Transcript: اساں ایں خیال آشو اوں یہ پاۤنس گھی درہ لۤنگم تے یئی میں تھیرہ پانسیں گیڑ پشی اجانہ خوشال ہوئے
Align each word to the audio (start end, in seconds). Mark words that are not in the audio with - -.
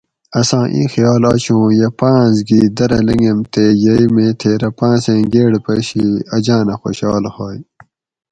اساں 0.39 0.65
ایں 0.73 0.87
خیال 0.93 1.23
آشو 1.31 1.55
اوں 1.59 1.71
یہ 1.79 1.89
پاۤنس 1.99 2.35
گھی 2.47 2.61
درہ 2.77 2.99
لۤنگم 3.07 3.39
تے 3.53 3.63
یئی 3.83 4.05
میں 4.13 4.31
تھیرہ 4.39 4.69
پانسیں 4.77 5.21
گیڑ 5.33 5.51
پشی 5.65 6.03
اجانہ 6.35 6.75
خوشال 6.81 7.23
ہوئے 7.35 7.57